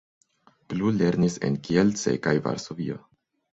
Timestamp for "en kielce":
1.49-2.17